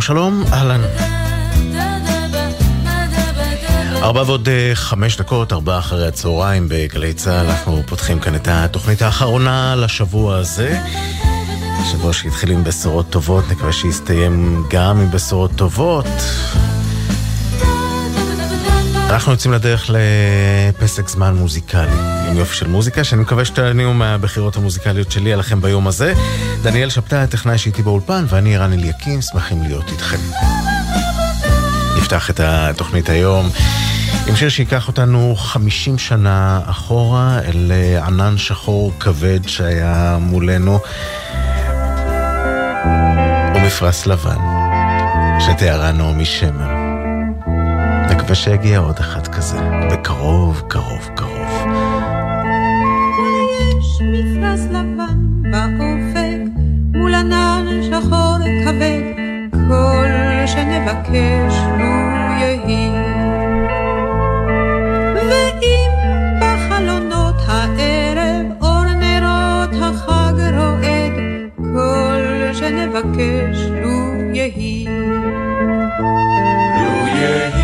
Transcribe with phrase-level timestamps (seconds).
[0.00, 0.80] שלום שלום, אהלן.
[4.02, 9.02] ארבע ועוד אה, חמש דקות, ארבע אחרי הצהריים בגלי צה"ל, אנחנו פותחים כאן את התוכנית
[9.02, 10.80] האחרונה לשבוע הזה.
[11.92, 16.06] שבוע שהתחיל עם בשורות טובות, נקווה שיסתיים גם עם בשורות טובות.
[19.10, 25.12] אנחנו יוצאים לדרך לפסק זמן מוזיקלי, עם יופי של מוזיקה, שאני מקווה שתעניינו מהבחירות המוזיקליות
[25.12, 26.14] שלי עליכם ביום הזה.
[26.62, 30.16] דניאל שבתאי, הטכנאי שאיתי באולפן, ואני רן אליקים, שמחים להיות איתכם.
[31.98, 33.50] נפתח את התוכנית היום
[34.26, 37.72] עם שיר שייקח אותנו 50 שנה אחורה אל
[38.06, 40.80] ענן שחור כבד שהיה מולנו,
[43.54, 44.38] ומפרש לבן,
[45.40, 46.87] שתיארה נעמי שמר.
[48.28, 49.58] נקווה שיגיע עוד אחד כזה,
[49.92, 51.66] בקרוב, קרוב, קרוב.
[53.78, 56.38] יש מפרש לבן באופק,
[56.94, 59.00] מול ענן שחור כבד,
[59.68, 60.06] כל
[60.46, 61.94] שנבקש לו
[62.40, 62.90] יהי.
[65.14, 65.90] ואם
[66.40, 71.12] בחלונות הערב אור נרות החג רועד,
[71.56, 74.84] כל שנבקש לו יהי.
[76.78, 77.57] לו יהי,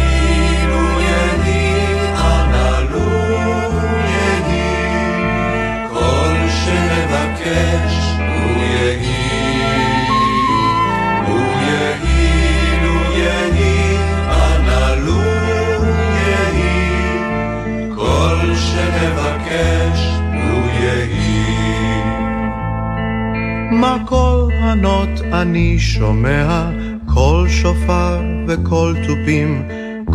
[23.84, 26.70] מה קול ענות אני שומע,
[27.14, 29.68] קול שופר וקול תופים,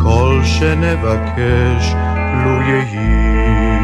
[0.03, 1.93] קול שנבקש
[2.43, 3.79] לו יהי.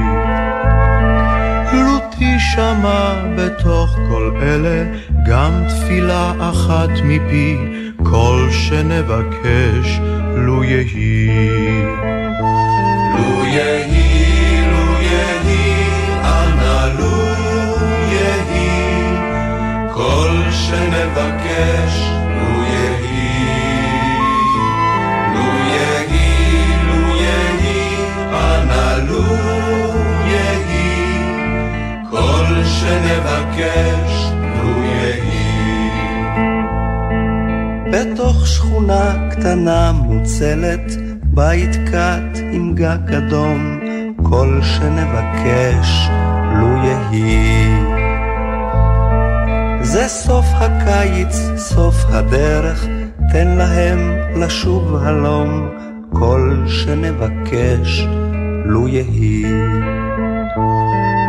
[1.73, 4.85] לו תשמע בתוך כל אלה
[5.27, 7.57] גם תפילה אחת מפי,
[8.03, 9.99] קול שנבקש
[10.35, 11.29] לו יהי.
[13.17, 13.94] לו יהי,
[20.55, 23.85] שנבקש לו יהי.
[25.33, 27.95] לו יהי, לו יהי,
[28.31, 29.23] אנא לו
[30.27, 31.19] יהי,
[32.09, 34.31] כל שנבקש
[34.63, 35.51] לו יהי.
[37.91, 40.91] בתוך שכונה קטנה מוצלת,
[41.23, 43.79] בית קט עם גג אדום,
[44.23, 46.09] כל שנבקש
[46.59, 47.94] לו יהי.
[49.95, 52.85] זה סוף הקיץ, סוף הדרך,
[53.31, 55.69] תן להם לשוב הלום,
[56.13, 58.07] כל שנבקש
[58.65, 59.43] לו יהי.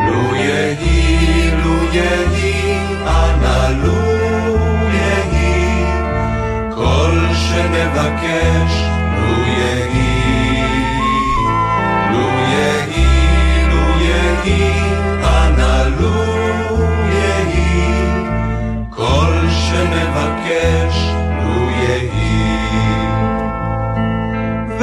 [0.06, 4.03] לו יהי, לו יהי, אנא לו
[4.93, 5.87] יהי,
[6.75, 8.83] כל שנבקש
[9.16, 10.06] לו יהי.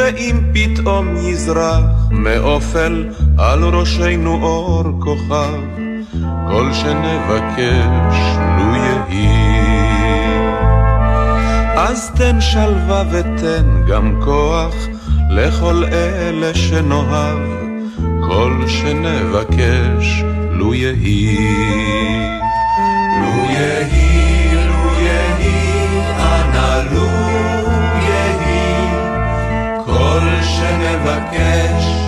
[0.04, 3.06] ואם פתאום יזרח מאופל
[3.38, 5.62] על ראשנו אור כוכב,
[6.48, 8.18] כל שנבקש
[8.58, 9.54] לו יהי.
[11.78, 14.76] אז תן שלווה ותן גם כוח
[15.30, 17.40] לכל אלה שנאהב,
[18.28, 21.38] כל שנבקש לו יהי.
[23.22, 24.13] לו יהי,
[31.04, 32.03] שנבקש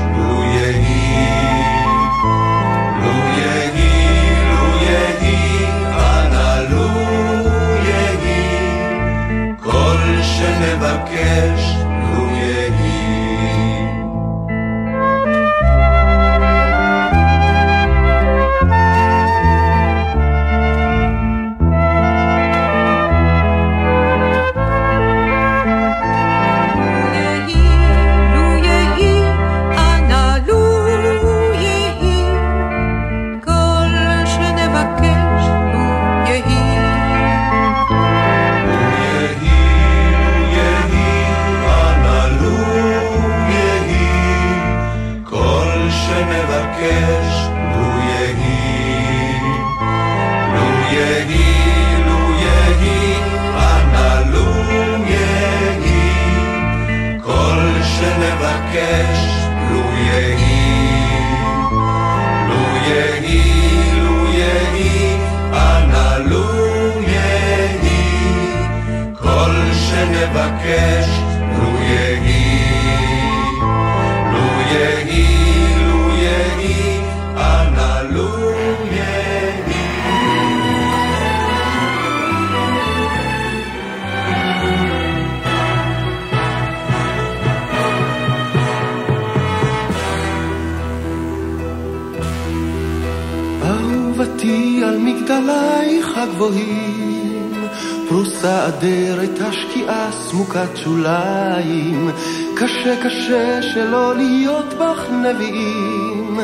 [99.25, 102.09] אדרת השקיעה סמוקת שוליים,
[102.55, 106.39] קשה קשה שלא להיות בך נביאים,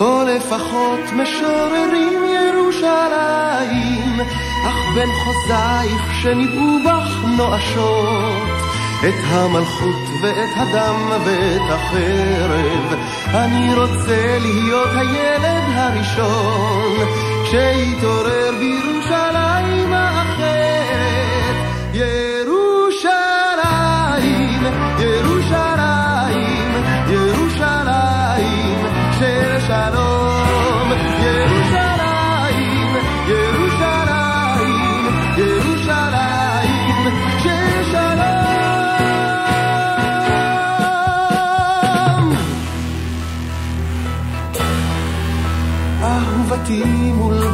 [0.00, 4.20] או לפחות משוררים ירושלים,
[4.66, 8.48] אך בין חוזייך שניבאו בך נואשות.
[9.08, 12.98] את המלכות ואת הדם ואת החרב.
[13.34, 16.96] אני רוצה להיות הילד הראשון
[17.44, 19.53] שיתעורר בירושלים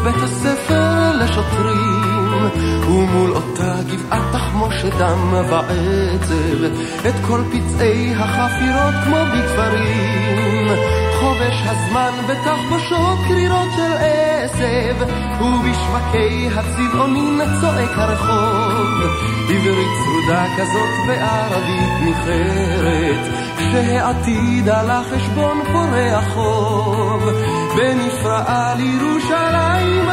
[0.05, 2.49] בית הספר לשוטרים
[2.88, 6.64] ומול אותה גבעת תחמושת דם ועצב
[7.08, 14.97] את כל פצעי החפירות כמו בכפרים חובש הזמן בתחבושות קרירות של עשב
[15.41, 18.89] ובשווקי הצבעונים צועק הרחוב.
[19.49, 27.23] עברית צרודה כזאת וערבית ניחרת כשהעתיד על החשבון פורע חוב.
[27.77, 30.09] ונפרעה לירושלים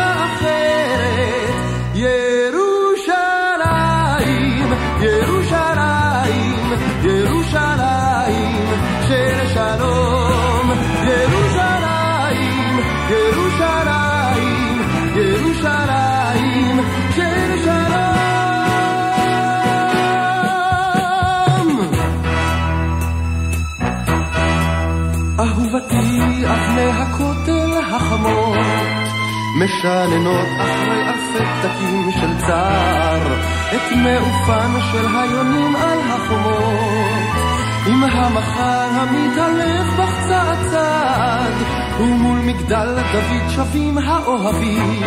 [29.58, 33.40] משננות אחרי אלפי פתקים של צער
[33.76, 37.28] את מעופן של היונים על החומות.
[37.88, 38.88] עם המחר
[40.28, 41.54] צעד צעד
[42.00, 45.02] ומול מגדל דוד שבים האוהבים.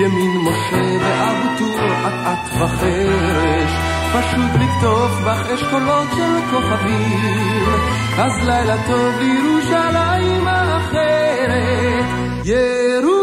[0.00, 3.70] ימין משה ואבו טור אט-אט וחרש
[4.12, 7.64] פשוט לכתוב בך אשכולות של כוכבים.
[8.18, 12.04] אז לילה טוב לירושלים האחרת
[12.44, 13.19] ירושלים,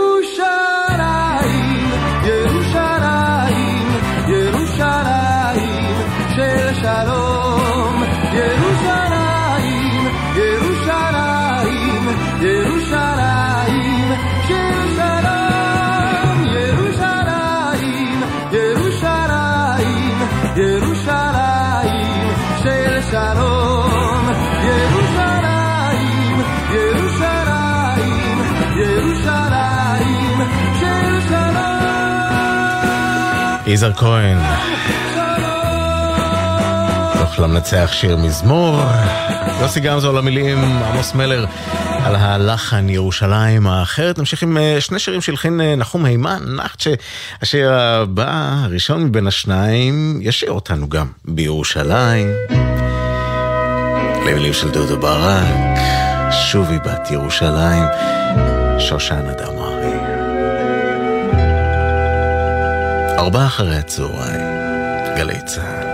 [33.78, 34.38] יזהר כהן,
[37.20, 38.82] תוך למנצח שיר מזמור,
[39.62, 41.46] יוסי גמזו על המילים, עמוס מלר
[42.04, 44.20] על הלחן ירושלים האחרת.
[44.20, 50.20] נמשיך עם אה, שני שירים שהלחין אה, נחום הימן, נחת שהשיר הבא, הראשון מבין השניים,
[50.22, 52.28] ישיר אותנו גם בירושלים.
[54.26, 55.78] למילים של דודו ברק,
[56.32, 57.84] שובי בת ירושלים,
[58.80, 59.67] שושנה דמארי.
[63.18, 64.42] ארבעה אחרי הצהריים,
[65.18, 65.88] גלי צה"ל.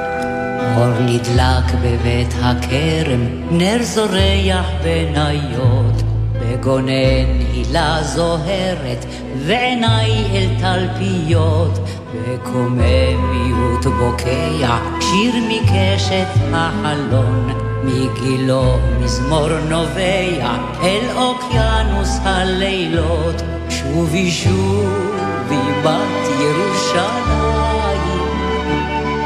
[0.77, 6.03] אור נדלק בבית הכרם, נר זורח בניות,
[6.39, 9.06] בגונן הילה זוהרת,
[9.46, 11.80] ועיניי אל תלפיות,
[12.13, 17.53] בקוממיות בוקע, שיר מקשת החלון,
[17.84, 23.42] מגילו מזמור נובע, אל אוקיינוס הלילות,
[23.84, 28.02] שובי שובי בת ירושלים.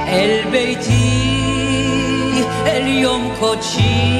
[0.08, 1.42] אל ביתי,
[2.66, 4.12] אל יום קודשי,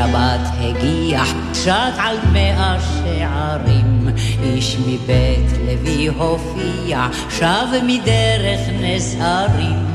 [0.00, 4.08] שבת הגיח, שט על מאה שערים.
[4.42, 9.86] איש מבית לוי הופיע, שב מדרך נס הרים.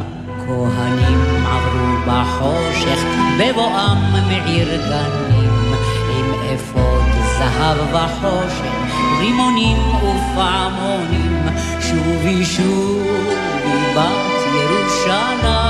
[0.47, 3.03] כהנים עברו בחושך,
[3.39, 3.97] בבואם
[4.27, 5.73] מעיר גנים,
[6.09, 7.03] עם אפוד
[7.37, 11.47] זהב וחושן, רימונים ופעמונים,
[11.81, 15.65] שובי שובי בת ירושלים.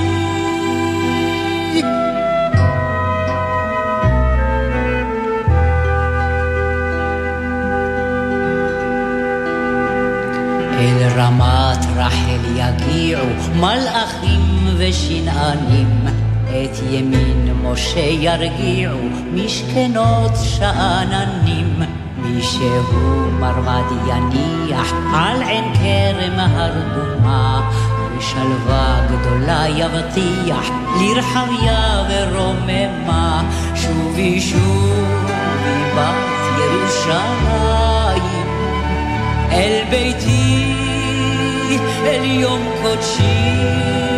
[10.78, 16.06] אל רמת רחל יגיעו מלאכים ושנענים,
[16.48, 18.98] את ימין משה ירגיעו
[19.34, 21.82] משכנות שאננים.
[22.16, 27.70] מי שהוא מרמד יניח על עין כרם הרדומה,
[28.18, 33.42] ושלווה גדולה יבטיח לרחביה ורוממה.
[33.74, 38.46] שובי שובי בת ירושלים
[39.52, 40.74] אל ביתי,
[42.06, 44.15] אל יום קודשי.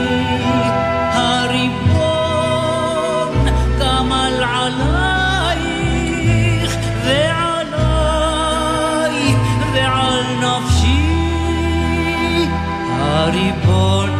[13.38, 14.10] הריבון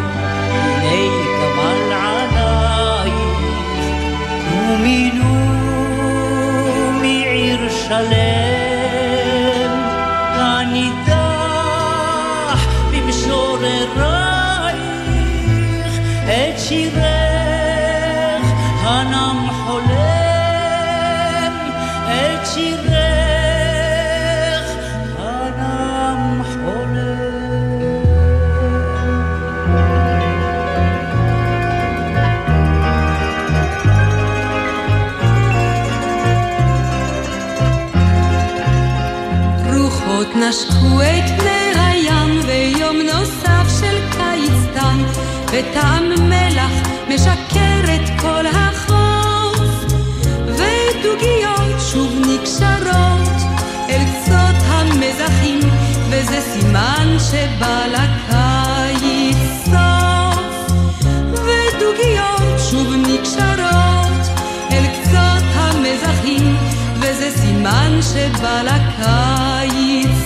[0.83, 3.15] הנה גמל עלייך
[4.53, 5.35] ומינו
[7.01, 8.48] מעיר שלם
[40.49, 45.05] נשקו את פני הים ויום נוסף של קיץ תם
[45.53, 46.73] וטעם מלח
[47.09, 49.85] משקר את כל החוף.
[50.47, 53.37] ודוגיות שוב נקשרות
[53.89, 55.61] אל קצות המזחים
[56.11, 60.73] וזה סימן שבא לקיץ סוף.
[61.33, 64.23] ודוגיות שוב נקשרות
[64.73, 66.57] אל קצות המזחים
[67.01, 70.18] וזה סימן שבא לקיץ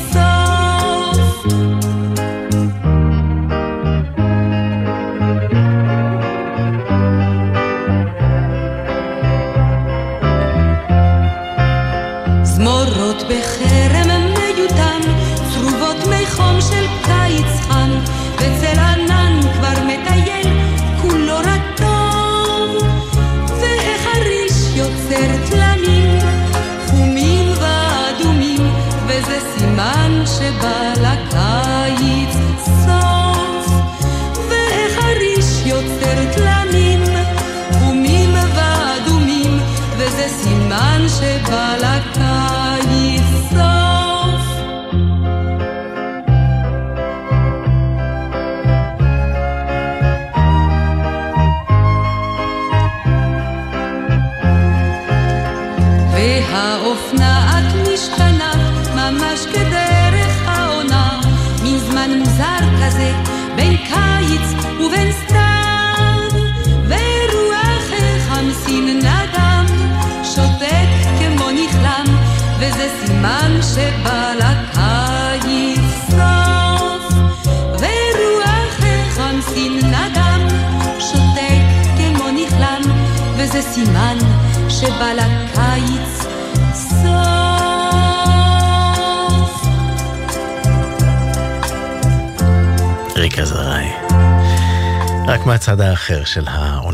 [40.83, 44.43] סימן שבא לקיץ סוף.
[56.13, 58.53] והאופנעת משתנה
[58.95, 59.72] ממש כדרך
[73.75, 77.05] שבא לקיץ סוף.
[77.79, 80.49] ורוח החמסין נדם,
[80.99, 81.63] שותק
[81.97, 82.83] כמו נכלם,
[83.37, 84.19] וזה סימן
[84.69, 86.27] שבא לקיץ
[86.75, 87.13] סוף.
[93.17, 93.89] ריקה זרעי.
[95.29, 96.92] רק מהצד האחר של העונה.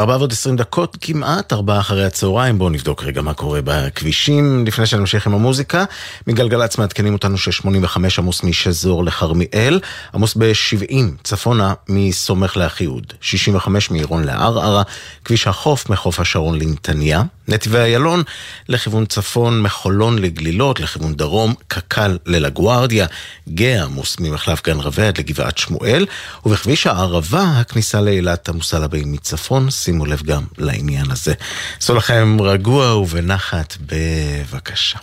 [0.00, 2.58] ארבע ועוד עשרים דקות, כמעט ארבעה אחרי הצהריים.
[2.58, 5.84] בואו נבדוק רגע מה קורה בכבישים לפני שנמשיך עם המוזיקה.
[6.26, 9.80] מגלגלצ מעדכנים אותנו ש-85 עמוס משזור לכרמיאל,
[10.14, 10.94] עמוס ב-70
[11.24, 14.82] צפונה מסומך לאחיהוד, 65 מעירון לערערה,
[15.24, 18.22] כביש החוף מחוף השרון לנתניה, נתיבי איילון
[18.68, 23.06] לכיוון צפון, מחולון לגלילות, לכיוון דרום, קק"ל ללגוארדיה,
[23.48, 26.06] גאה עמוס ממחלף גן עד לגבעת שמואל,
[26.46, 31.34] ובכביש הערבה הכניסה לאילת עמוסה לבאים מצפון, שימו לב גם לעניין הזה.
[31.80, 34.98] עשו לכם רגוע ובנחת בבקשה.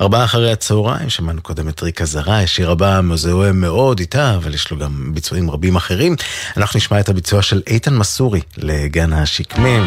[0.00, 4.70] ארבעה אחרי הצהריים, שמענו קודם את ריקה זרה, השיר הבא מזוהה מאוד איתה, אבל יש
[4.70, 6.16] לו גם ביצועים רבים אחרים.
[6.56, 9.86] אנחנו נשמע את הביצוע של איתן מסורי לגן השקמים.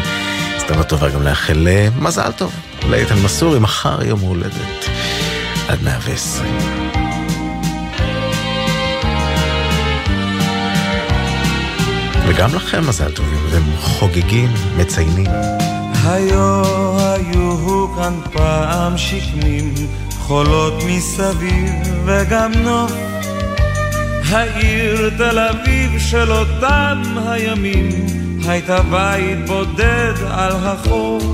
[0.64, 2.52] הזדמנות טובה גם לאחל אה, מזל טוב
[2.88, 4.88] לאיתן מסורי, מחר יום הולדת
[5.68, 6.58] עד 120.
[12.26, 15.26] וגם לכם מזל טוב, אתם חוגגים, מציינים.
[16.04, 16.62] היו
[16.98, 19.74] היו כאן פעם שקמים,
[20.18, 21.72] חולות מסביב
[22.04, 22.92] וגם נוף.
[24.30, 31.24] העיר תל אביב של אותם הימים, הייתה בית בודד על החוף.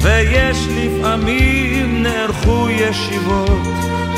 [0.00, 3.62] ויש לפעמים נערכו ישיבות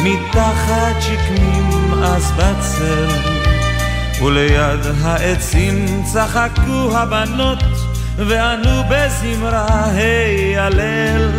[0.02, 3.08] מתחת שקמים אז בצל
[4.22, 7.58] וליד העצים צחקו הבנות
[8.16, 11.30] וענו בזמרה היי הלל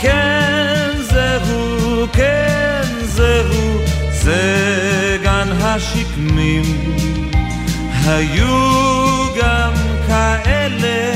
[0.00, 3.78] כן זהו, כן זהו,
[4.10, 6.62] זה גן השקמים
[8.06, 9.72] היו גם
[10.06, 11.14] כאלה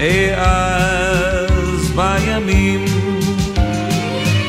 [0.00, 2.84] אי אז בימים.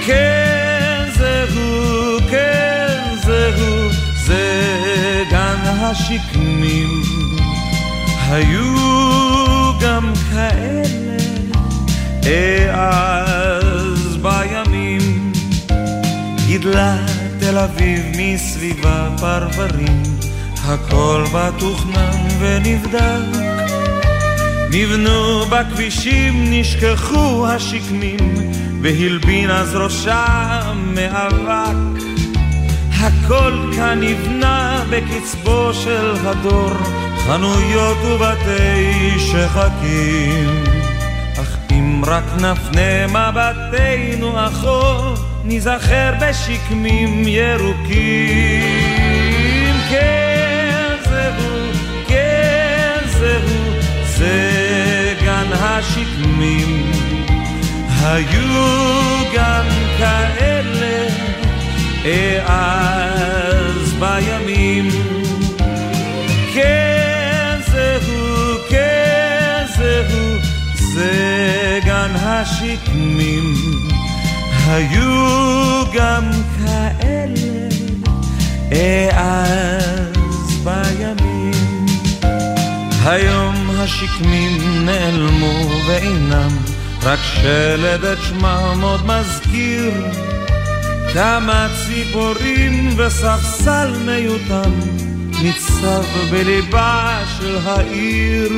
[0.06, 3.89] כן זהו, כן זהו,
[4.25, 6.90] זה גן השקמים.
[8.29, 8.75] היו
[9.81, 11.18] גם כאלה
[12.25, 15.31] אי אז בימים.
[16.48, 16.98] גידלה
[17.40, 20.18] תל אביב מסביבה פרברים
[20.68, 23.38] הכל בה תוכנן ונבדק
[24.72, 28.36] נבנו בכבישים, נשכחו השקמים,
[28.82, 32.03] והלבין אז ראשם מאבק.
[33.00, 36.72] הכל כאן נבנה בקצבו של הדור,
[37.18, 40.64] חנויות ובתי שחקים.
[41.42, 48.86] אך אם רק נפנה מבטנו אחור, ניזכר בשקמים ירוקים.
[55.87, 56.91] השקמים.
[58.01, 58.67] היו
[59.35, 59.65] גם
[59.97, 61.07] כאלה
[62.45, 64.89] אז בימים.
[66.53, 70.37] כן זהו, כן זהו,
[70.75, 73.53] זה גן השקמים.
[74.67, 77.67] היו גם כאלה
[79.13, 81.87] אז בימים.
[83.05, 83.56] היום
[83.87, 86.57] השקמים נעלמו ואינם,
[87.03, 89.91] רק שלד את שמם עוד מזכיר.
[91.13, 94.71] כמה ציפורים וספסל מיותם
[95.41, 98.51] ניצב בליבה של העיר,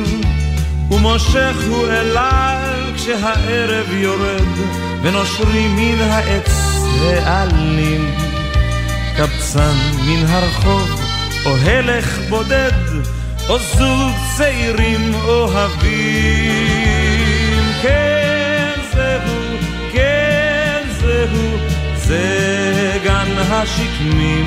[0.90, 4.58] ומושך הוא אליו כשהערב יורד,
[5.02, 6.50] ונושרים מן העץ
[7.24, 8.14] העלים.
[9.16, 11.00] קבצן מן הרחוב,
[11.46, 12.72] או הלך בודד,
[13.48, 16.60] או זוג צעירים אוהבים.
[17.82, 19.58] כן זהו,
[19.92, 21.58] כן זהו,
[21.96, 24.44] זה גן השקמים.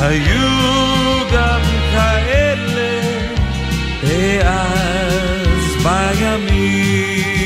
[0.00, 0.48] היו
[1.32, 1.60] גם
[1.92, 3.00] כאלה
[4.02, 7.45] אי אז בימים.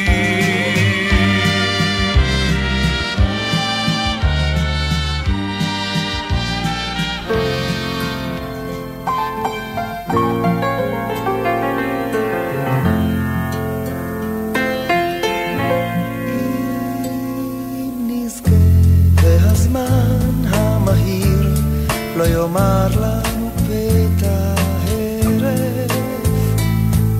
[22.50, 24.54] יאמר לנו פתע
[24.88, 25.92] הרף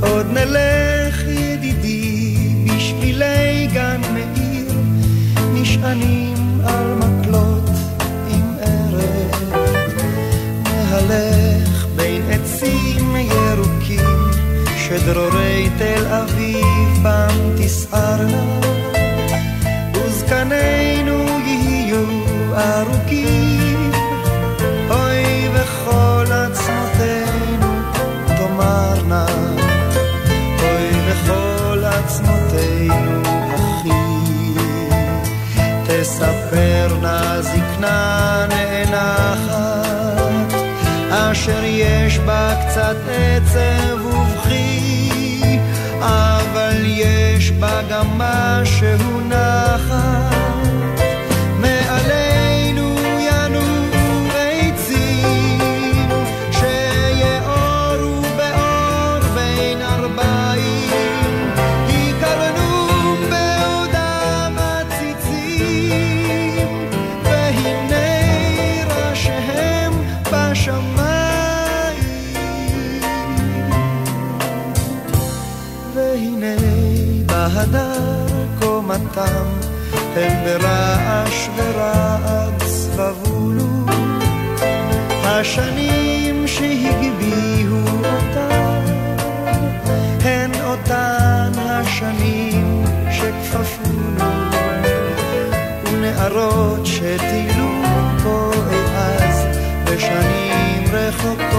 [0.01, 4.73] עוד נלך ידידי בשבילי גן מאיר
[5.55, 7.71] נשענים על מקלות
[8.29, 9.55] עם ערב
[10.65, 14.31] נהלך בין עצים ירוקים
[14.77, 18.60] שדרורי תל אביב בם תסערנה
[37.81, 39.51] זקנה נאנחת
[41.11, 45.59] אשר יש בה קצת עצב ובכי
[46.01, 49.21] אבל יש בה גם משהו
[80.17, 83.87] הם ברעש ורעד סבבולו,
[85.25, 88.49] השנים שהגביהו אותה,
[90.25, 94.31] הן אותן השנים שכפפונו,
[95.85, 97.83] ונערות שטילו
[98.23, 99.47] פה את אז
[99.85, 101.50] בשנים רחוקות.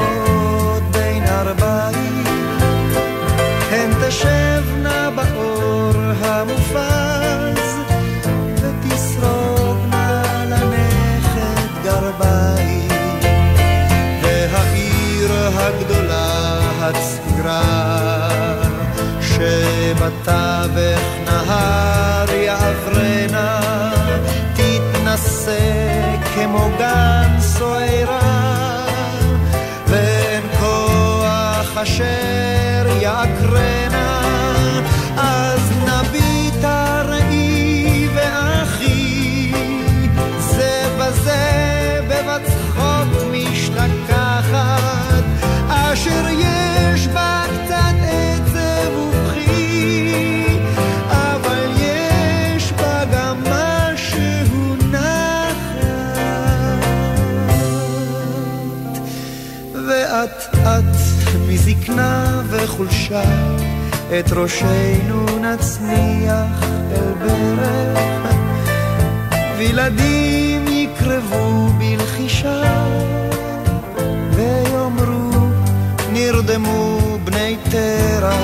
[64.19, 68.35] את ראשנו נצניח אל ברך.
[69.57, 72.63] וילדים יקרבו בלחישה
[74.31, 75.47] ויאמרו
[76.13, 78.35] נרדמו בני תרח.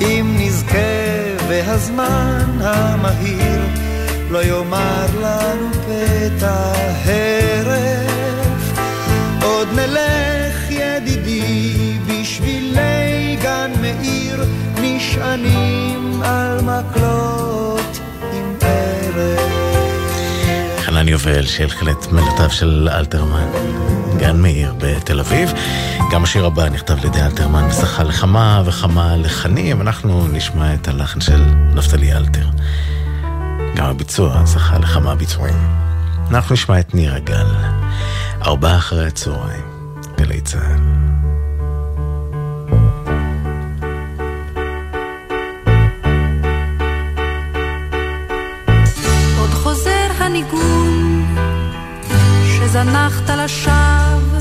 [0.00, 0.78] אם נזכה
[1.48, 3.62] והזמן המהיר
[4.30, 6.72] לא יאמר לנו פתע
[7.04, 8.80] הרף.
[9.42, 10.33] עוד נלך
[15.36, 18.00] נשענים על מקלות
[18.32, 19.38] עם ערב
[20.80, 23.48] חנן יובל שהלחין את מילותיו של אלתרמן,
[24.18, 25.52] גן מאיר בתל אביב.
[26.12, 29.80] גם השיר הבא נכתב על ידי אלתרמן וזכה לכמה וכמה לחנים.
[29.80, 31.44] אנחנו נשמע את הלחן של
[31.74, 32.46] נפתלי אלתר.
[33.76, 35.68] גם הביצוע זכה לכמה ביצועים.
[36.30, 37.46] אנחנו נשמע את נירה גל,
[38.42, 39.64] ארבעה אחרי הצהריים,
[40.18, 40.93] גלי צה"ל.
[52.74, 54.40] שזנחת לשווא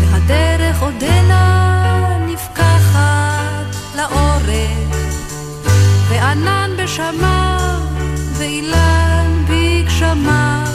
[0.00, 4.96] והדרך עודנה נפקחת לאורך.
[6.08, 7.80] וענן בשמיו
[8.38, 10.66] ואילן בגשמיו.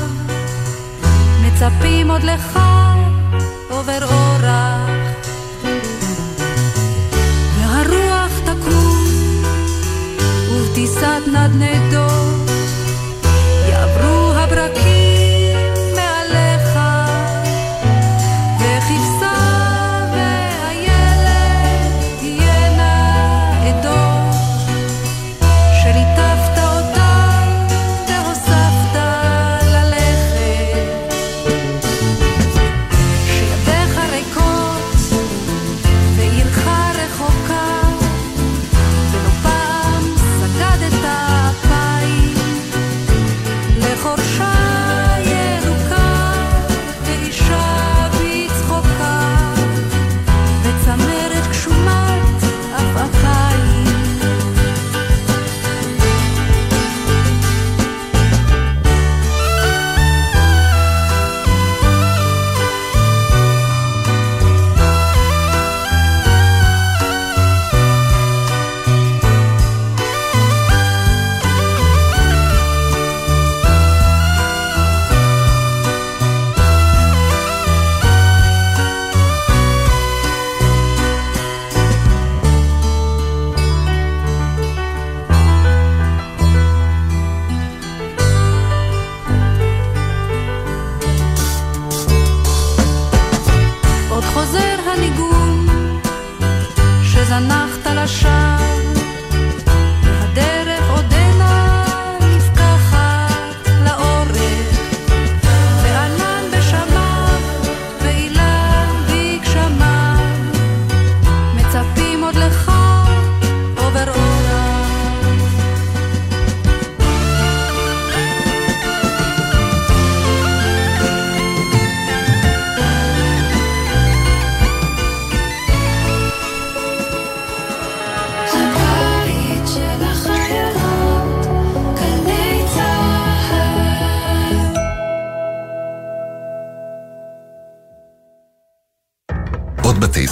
[1.41, 2.59] מצפים עוד לך
[3.69, 4.89] עובר אורח.
[7.59, 9.05] והרוח תקום
[10.51, 12.49] ובטיסת נדנדות.
[13.69, 15.14] יעברו הברקים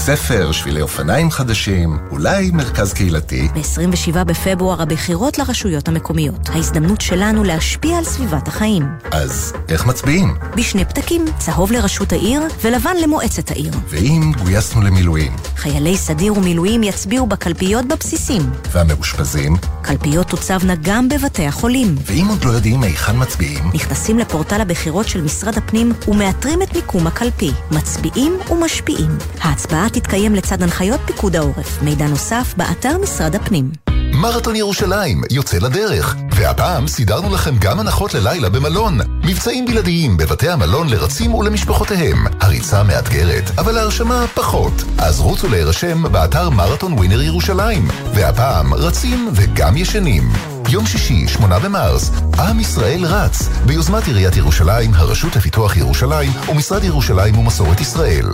[0.06, 3.48] ספר, שבילי אופניים חדשים, אולי מרכז קהילתי.
[3.54, 6.50] ב-27 בפברואר הבחירות לרשויות המקומיות.
[6.50, 8.84] ההזדמנות שלנו להשפיע על סביבת החיים.
[9.12, 10.36] אז איך מצביעים?
[10.56, 13.74] בשני פתקים, צהוב לראשות העיר ולבן למועצת העיר.
[13.90, 15.32] ואם גויסנו למילואים?
[15.56, 18.42] חיילי סדיר ומילואים יצביעו בקלפיות בבסיסים.
[18.72, 19.56] והמאושפזים?
[19.82, 21.96] קלפיות תוצבנה גם בבתי החולים.
[22.06, 23.70] ואם עוד לא יודעים היכן מצביעים?
[23.74, 27.52] נכנסים לפורטל הבחירות של משרד הפנים ומאתרים את מיקום הקלפי.
[27.72, 29.18] מצביעים ומשפיעים.
[29.42, 31.82] ההצבעה תתקיים לצד הנחיות פיקוד העורף.
[31.82, 33.72] מידע נוסף, באתר משרד הפנים.
[34.14, 38.98] מרתון ירושלים יוצא לדרך, והפעם סידרנו לכם גם הנחות ללילה במלון.
[39.26, 42.18] מבצעים בלעדיים בבתי המלון לרצים ולמשפחותיהם.
[42.42, 44.74] הריצה מאתגרת, אבל ההרשמה פחות.
[44.98, 47.88] אז רוצו להירשם באתר מרתון ווינר ירושלים.
[48.14, 50.24] והפעם רצים וגם ישנים.
[50.70, 57.38] יום שישי, 8 במרס, עם ישראל רץ, ביוזמת עיריית ירושלים, הרשות לפיתוח ירושלים ומשרד ירושלים
[57.38, 58.26] ומסורת ישראל.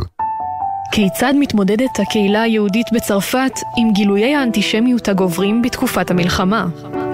[0.92, 6.66] כיצד מתמודדת הקהילה היהודית בצרפת עם גילויי האנטישמיות הגוברים בתקופת המלחמה?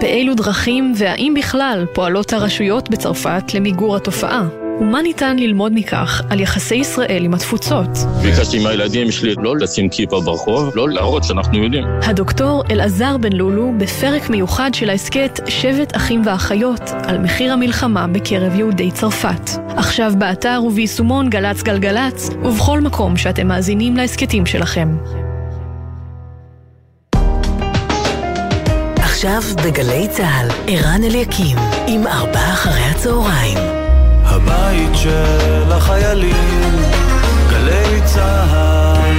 [0.02, 4.65] באילו דרכים והאם בכלל פועלות הרשויות בצרפת למיגור התופעה?
[4.80, 7.90] ומה ניתן ללמוד מכך על יחסי ישראל עם התפוצות?
[8.22, 11.84] ביקשתי מהילדים שלי לא לשים כיפה ברחוב, לא להראות שאנחנו יודעים.
[12.04, 18.56] הדוקטור אלעזר בן לולו בפרק מיוחד של ההסכת שבט אחים ואחיות על מחיר המלחמה בקרב
[18.56, 19.50] יהודי צרפת.
[19.68, 24.98] עכשיו באתר וביישומון גל"צ גלגלצ ובכל מקום שאתם מאזינים להסכתים שלכם.
[28.96, 31.58] עכשיו בגלי צה"ל, ערן אליקים,
[31.88, 33.75] עם ארבעה אחרי הצהריים.
[34.36, 36.76] הבית של החיילים,
[37.50, 39.16] גלי צה"ל.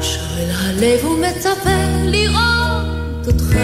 [0.00, 1.04] שואל הלב
[2.04, 3.56] לראות אותך.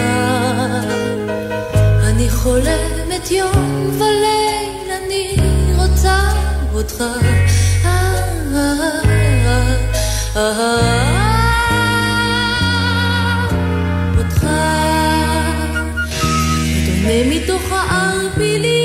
[2.03, 4.38] אני חולמת יום וליל,
[6.79, 7.01] אותך.
[7.01, 7.89] אה,
[8.55, 8.73] אה,
[9.45, 9.75] אה,
[10.35, 10.75] אה,
[14.17, 14.43] אותך.
[16.75, 18.78] ודומה מתוך הערפילים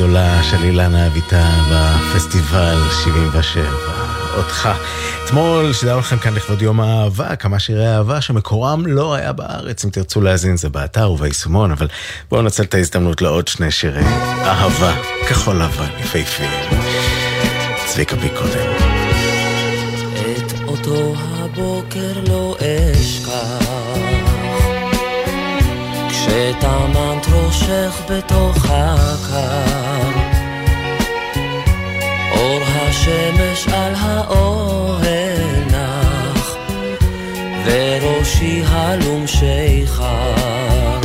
[0.00, 3.64] הגדולה של אילנה אביטל בפסטיבל 77.
[4.36, 4.68] אותך.
[5.24, 9.90] אתמול שידרנו לכם כאן לכבוד יום האהבה, כמה שירי אהבה שמקורם לא היה בארץ, אם
[9.90, 11.88] תרצו להאזין זה באתר וביישומון, אבל
[12.30, 14.04] בואו נצל את ההזדמנות לעוד שני שירי
[14.44, 14.94] אהבה,
[15.28, 16.82] כחול לבן, יפהפיים.
[17.86, 18.72] צביקה בי קודם.
[20.36, 23.69] את אותו הבוקר לא אשכח
[26.30, 30.10] כשטמנת ראשך בתוך הקר.
[32.32, 36.56] אור השמש על האוהל נח
[37.64, 41.00] וראשי הלום שיכר.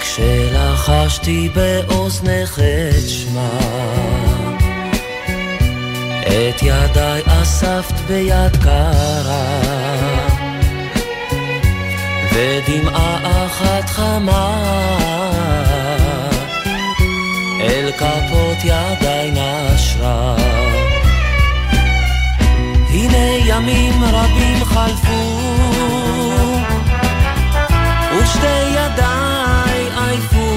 [0.00, 3.58] כשלחשתי באוזנך את שמה
[6.22, 10.23] את ידיי אספת ביד קרה
[12.34, 14.54] ודמעה אחת חמה.
[17.60, 20.36] אל כפות ידיי נשרה.
[22.88, 25.40] הנה ימים רבים חלפו
[28.18, 30.54] ושתי ידיי עייפו.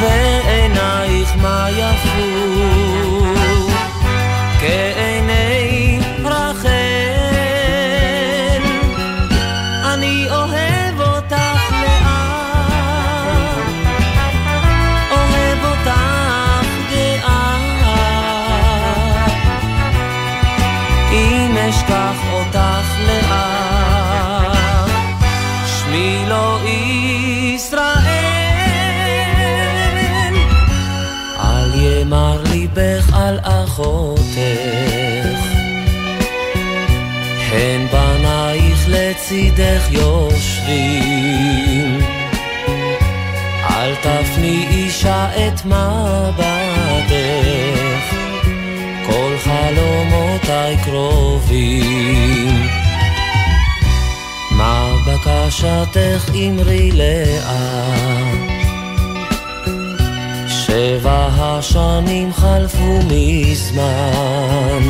[0.00, 3.15] ועינייך מה יפו
[21.76, 24.56] אשכח אותך לאט.
[25.66, 27.96] שמי לא ישראל.
[31.38, 34.36] אל ימר ליבך על אחותך.
[37.52, 41.36] הן בנייך לצידך יושבים.
[43.70, 46.56] אל תפני אישה את מבטך
[49.66, 52.66] חלומותיי קרובים.
[54.50, 58.56] מה בקשתך אמרי לאט
[60.48, 64.82] שבע השנים חלפו מזמן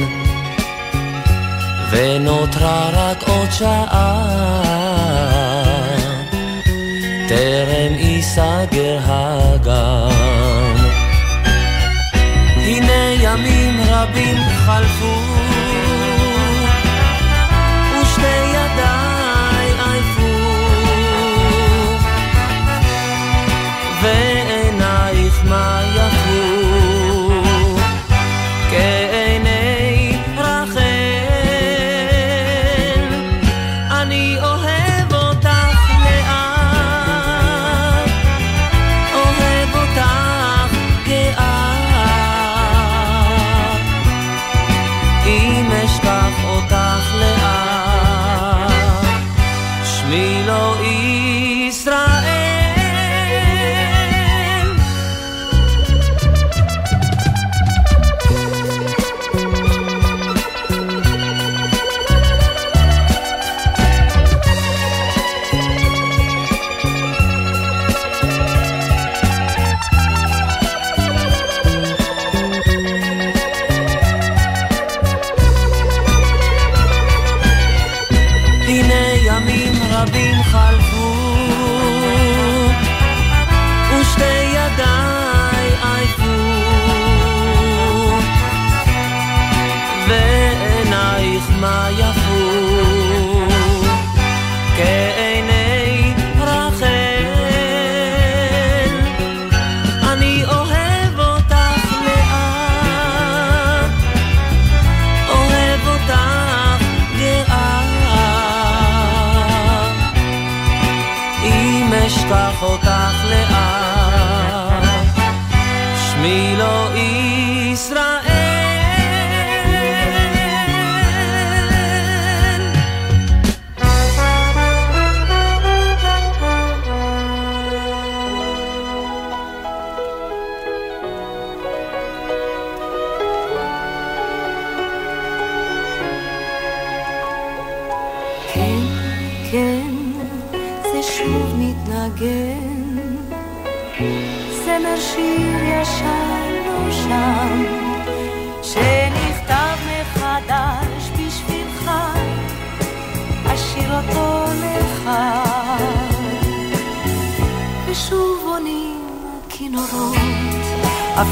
[1.90, 4.22] ונותרה רק עוד שעה.
[7.28, 10.65] טרם ייסגר הגן
[14.78, 15.36] רבים חלפו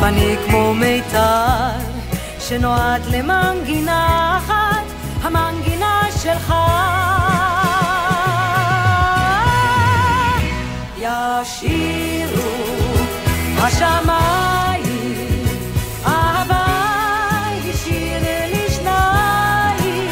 [0.05, 1.70] אני כמו מיתר
[2.38, 4.84] שנועד למנגינה אחת,
[5.22, 6.55] המנגינה שלך.
[10.98, 12.55] ישירו
[13.59, 15.14] השמיים,
[16.07, 16.66] אהבה
[17.64, 20.11] היא שיר לשניים.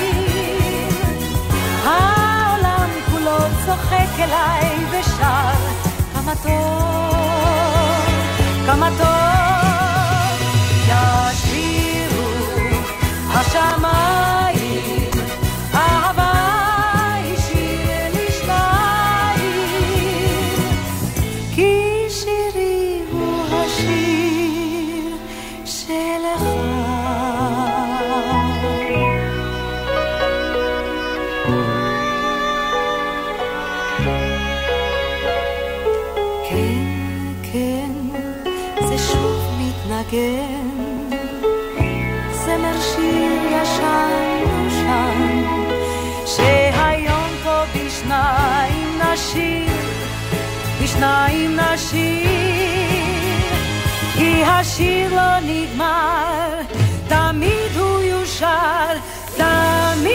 [1.84, 3.38] העולם כולו
[4.18, 5.52] אליי ושר,
[6.14, 8.06] כמה טוב,
[8.66, 9.61] כמה טוב.
[36.48, 36.84] כן,
[37.52, 37.90] כן,
[38.88, 41.16] זה שוב מתנגן,
[42.32, 45.42] זמר שיר ישן נושן,
[46.26, 49.72] שהיום פה בשניים נשיר,
[50.82, 53.02] בשניים נשיר,
[54.14, 56.60] כי השיר לא נגמר,
[57.08, 58.92] תמיד הוא יושר,
[59.38, 60.06] העולם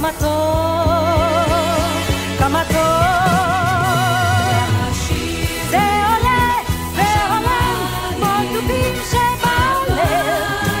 [0.00, 1.52] כמה טוב,
[2.38, 2.76] כמה טוב.
[5.70, 6.52] זה עולה
[6.94, 7.62] ועולה
[8.16, 10.12] כמו דובים שבעולה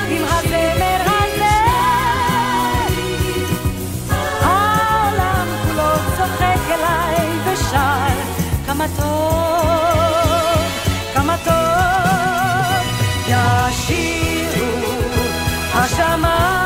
[0.08, 1.56] עם הזמר הזה.
[4.40, 8.14] העולם כולו צוחק אליי ושר,
[8.66, 10.60] כמה טוב,
[11.14, 11.52] כמה טוב.
[13.28, 14.80] ישירו
[15.74, 16.59] השמיים,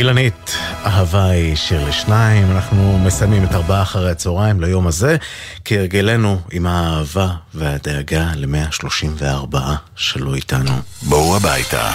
[0.00, 5.16] אילנית, אהבה היא שיר לשניים, אנחנו מסיימים את ארבעה אחרי הצהריים ליום הזה,
[5.64, 9.56] כהרגלנו עם האהבה והדאגה ל-134
[9.96, 10.70] שלא איתנו.
[11.02, 11.92] בואו הביתה.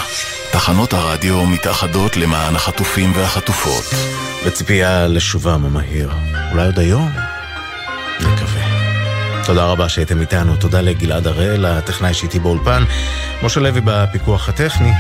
[0.52, 3.84] תחנות הרדיו מתאחדות למען החטופים והחטופות.
[4.46, 6.12] בציפייה לשובם המהיר.
[6.52, 7.12] אולי עוד היום?
[8.20, 8.62] נקווה.
[9.46, 12.84] תודה רבה שהייתם איתנו, תודה לגלעד הראל, הטכנאי שאיתי באולפן,
[13.44, 14.92] משה לוי בפיקוח הטכני,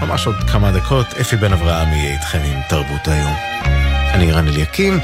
[0.00, 3.34] ממש עוד כמה דקות, אפי בן אברהם יהיה איתכם עם תרבות היום.
[4.14, 5.00] אני רן אליקים,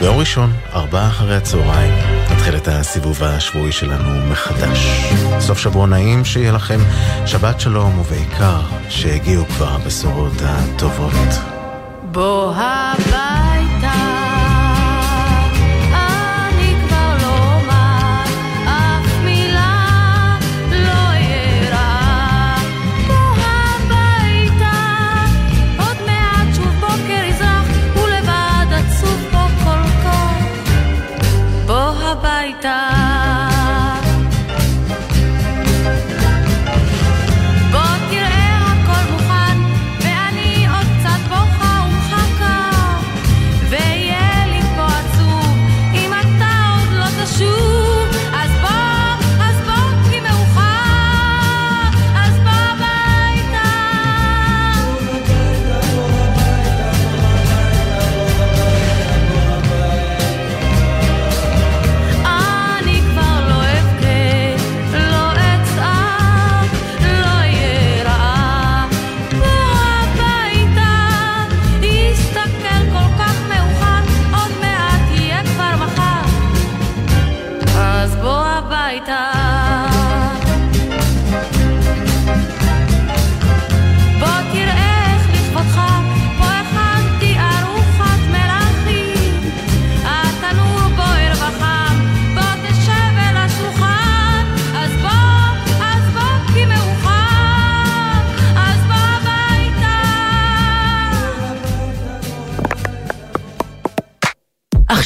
[0.00, 1.94] ביום ראשון, ארבעה אחרי הצהריים,
[2.30, 4.78] נתחיל את הסיבוב השבועי שלנו מחדש.
[5.40, 6.80] סוף שבוע נעים, שיהיה לכם
[7.26, 11.38] שבת שלום, ובעיקר, שהגיעו כבר הבשורות הטובות.
[12.02, 13.53] בוא הביתה,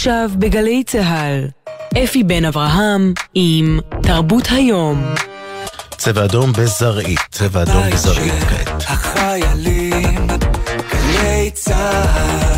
[0.09, 1.49] עכשיו בגלי צה"ל,
[2.05, 5.15] אפי בן אברהם עם תרבות היום.
[5.91, 8.83] צבע אדום בזרעית, צבע אדום בזרעית כעת.
[8.89, 10.27] החיילים,
[10.93, 12.58] גלי צה"ל.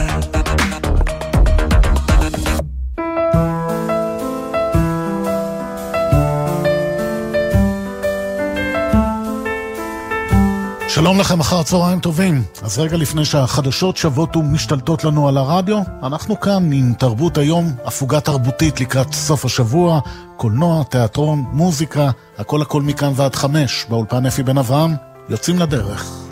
[10.94, 12.42] שלום לכם, אחר צהריים טובים.
[12.62, 18.20] אז רגע לפני שהחדשות שוות ומשתלטות לנו על הרדיו, אנחנו כאן עם תרבות היום, הפוגה
[18.20, 20.00] תרבותית לקראת סוף השבוע,
[20.36, 24.94] קולנוע, תיאטרון, מוזיקה, הכל הכל מכאן ועד חמש, באולפן אפי בן אברהם,
[25.28, 26.29] יוצאים לדרך.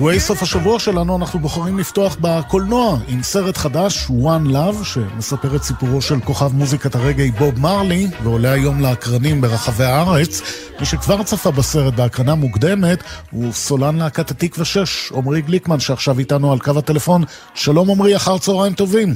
[0.00, 5.62] אירועי סוף השבוע שלנו אנחנו בוחרים לפתוח בקולנוע עם סרט חדש, One Love, שמספר את
[5.62, 10.42] סיפורו של כוכב מוזיקת הרגעי בוב מרלי, ועולה היום לאקרנים ברחבי הארץ.
[10.80, 16.52] מי שכבר צפה בסרט בהקרנה מוקדמת הוא סולן להקת התקווה 6, עמרי גליקמן, שעכשיו איתנו
[16.52, 17.22] על קו הטלפון.
[17.54, 19.14] שלום עמרי, אחר צהריים טובים.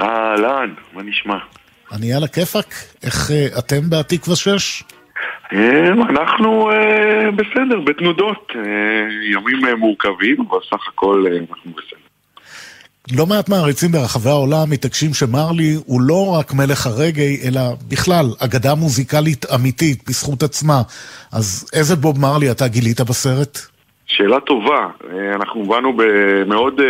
[0.00, 1.36] אהלן, מה נשמע?
[1.92, 4.82] אני על הכיפאק, איך uh, אתם בהתקווה 6?
[5.52, 8.62] אנחנו אה, בסדר, בתנודות, אה,
[9.32, 11.98] ימים אה, מורכבים, אבל סך הכל אנחנו בסדר.
[13.16, 18.74] לא מעט מעריצים ברחבי העולם מתעקשים שמרלי הוא לא רק מלך הרגעי, אלא בכלל אגדה
[18.74, 20.82] מוזיקלית אמיתית בזכות עצמה.
[21.32, 23.58] אז איזה בוב מרלי אתה גילית בסרט?
[24.06, 24.88] שאלה טובה,
[25.34, 26.80] אנחנו באנו במאוד,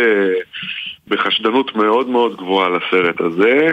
[1.07, 3.69] בחשדנות מאוד מאוד גבוהה לסרט הזה.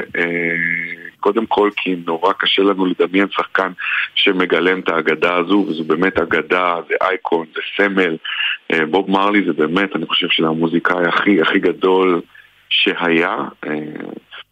[1.22, 3.72] קודם כל כי נורא קשה לנו לדמיין שחקן
[4.14, 8.16] שמגלם את האגדה הזו, וזו באמת אגדה, זה אייקון, זה סמל.
[8.72, 12.20] אה, בוב מרלי זה באמת, אני חושב שזה המוזיקאי הכי הכי גדול
[12.68, 13.36] שהיה.
[13.66, 13.70] אה,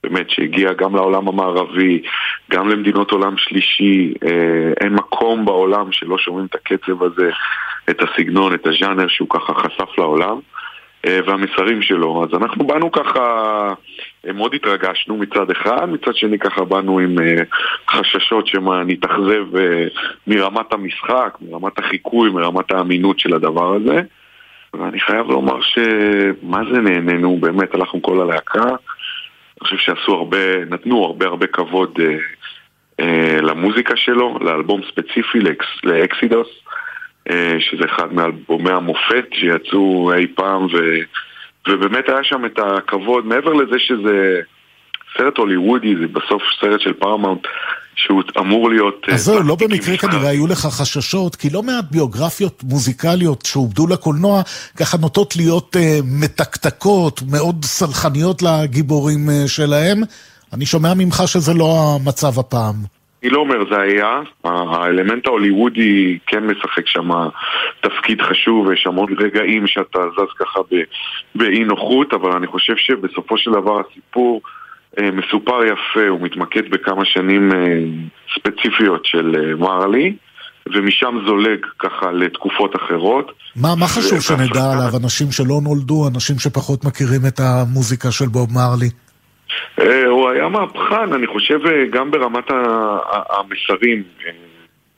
[0.05, 2.03] באמת, שהגיע גם לעולם המערבי,
[2.51, 7.31] גם למדינות עולם שלישי, אה, אין מקום בעולם שלא שומעים את הקצב הזה,
[7.91, 10.39] את הסגנון, את הז'אנר שהוא ככה חשף לעולם.
[11.27, 12.25] והמסרים שלו.
[12.25, 13.21] אז אנחנו באנו ככה,
[14.25, 17.17] מאוד התרגשנו מצד אחד, מצד שני ככה באנו עם
[17.91, 19.45] חששות שמה נתאכזב
[20.27, 24.01] מרמת המשחק, מרמת החיקוי, מרמת האמינות של הדבר הזה.
[24.75, 28.65] ואני חייב לומר שמה זה נהנינו, באמת הלכנו כל הלהקה.
[28.69, 32.17] אני חושב שעשו הרבה, נתנו הרבה הרבה כבוד אה,
[33.01, 36.49] אה, למוזיקה שלו, לאלבום ספציפי, ל Ex, ל Exodus.
[37.59, 40.79] שזה אחד מאלבומי המופת שיצאו אי פעם ו...
[41.69, 44.41] ובאמת היה שם את הכבוד, מעבר לזה שזה
[45.19, 47.41] סרט הוליוודי, זה בסוף סרט של פרמאונט
[47.95, 49.07] שהוא אמור להיות...
[49.13, 54.43] אז זהו, לא במקרה כנראה היו לך חששות, כי לא מעט ביוגרפיות מוזיקליות שעובדו לקולנוע
[54.77, 60.03] ככה נוטות להיות uh, מתקתקות, מאוד סלחניות לגיבורים uh, שלהם.
[60.53, 63.00] אני שומע ממך שזה לא המצב הפעם.
[63.23, 67.09] אני לא אומר זה היה, האלמנט ההוליוודי כן משחק שם
[67.81, 70.61] תפקיד חשוב, ויש המון רגעים שאתה זז ככה
[71.35, 74.41] באי נוחות, אבל אני חושב שבסופו של דבר הסיפור
[74.99, 77.59] אה, מסופר יפה, הוא מתמקד בכמה שנים אה,
[78.35, 80.17] ספציפיות של אה, מרלי.
[80.75, 83.33] ומשם זולג ככה לתקופות אחרות.
[83.57, 88.49] מה, מה חשוב שנדע עליו, אנשים שלא נולדו, אנשים שפחות מכירים את המוזיקה של בוב
[88.53, 88.91] מרלי?
[89.79, 92.51] אה, הוא היה מהפכן, אני חושב, אה, גם ברמת
[93.31, 94.31] המסרים, אה,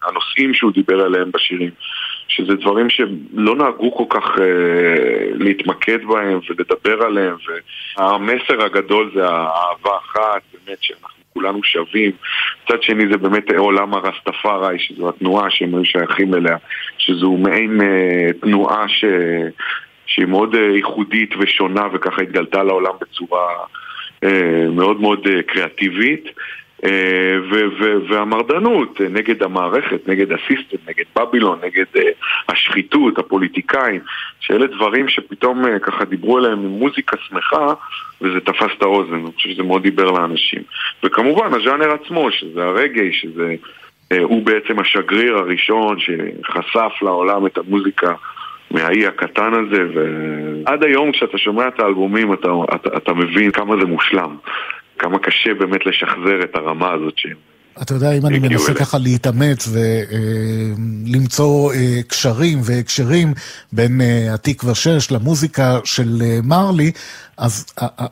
[0.02, 1.70] הנושאים שהוא דיבר עליהם בשירים,
[2.28, 4.30] שזה דברים שלא נהגו כל כך
[5.34, 7.36] להתמקד בהם ולדבר עליהם,
[7.96, 12.10] והמסר הגדול זה האהבה אחת, באמת שאנחנו כולנו שווים.
[12.64, 16.56] מצד שני זה באמת עולם הרסטפארי, שזו התנועה שהם היו שייכים אליה,
[16.98, 17.80] שזו מעין
[18.40, 19.04] תנועה ש...
[20.06, 23.46] שהיא מאוד ייחודית ושונה וככה התגלתה לעולם בצורה...
[24.70, 26.24] מאוד מאוד קריאטיבית
[28.08, 31.84] והמרדנות נגד המערכת, נגד הסיסטם, נגד בבילון, נגד
[32.48, 34.00] השחיתות, הפוליטיקאים
[34.40, 37.74] שאלה דברים שפתאום ככה דיברו עליהם עם מוזיקה שמחה
[38.20, 40.62] וזה תפס את האוזן, אני חושב שזה מאוד דיבר לאנשים.
[41.04, 43.54] וכמובן הז'אנר עצמו, שזה הרגעי, שזה
[44.20, 48.14] הוא בעצם השגריר הראשון שחשף לעולם את המוזיקה
[48.72, 53.84] מהאי הקטן הזה, ועד היום כשאתה שומע את האלבומים אתה, אתה, אתה מבין כמה זה
[53.84, 54.36] מושלם,
[54.98, 57.36] כמה קשה באמת לשחזר את הרמה הזאת שהם...
[57.82, 59.68] אתה יודע, אם אני מנסה ככה להתאמץ
[61.08, 61.72] ולמצוא
[62.08, 63.34] קשרים והקשרים
[63.72, 64.00] בין
[64.34, 66.92] התקווה 6 למוזיקה של מרלי,
[67.36, 67.66] אז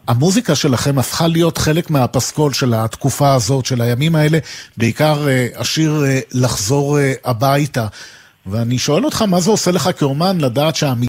[0.08, 4.38] המוזיקה שלכם הפכה להיות חלק מהפסקול של התקופה הזאת, של הימים האלה,
[4.76, 5.92] בעיקר השיר
[6.34, 7.86] לחזור הביתה.
[8.47, 11.09] ואני שואל אותך, מה זה עושה לך כאומן לדעת שהמילים...